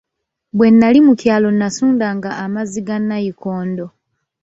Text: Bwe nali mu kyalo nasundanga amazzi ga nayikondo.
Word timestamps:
Bwe 0.57 0.67
nali 0.71 0.99
mu 1.07 1.13
kyalo 1.21 1.49
nasundanga 1.59 2.29
amazzi 2.43 2.79
ga 2.87 2.97
nayikondo. 3.07 3.85